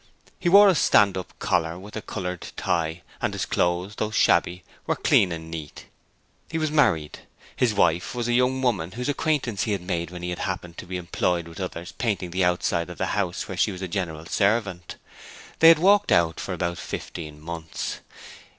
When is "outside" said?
12.43-12.89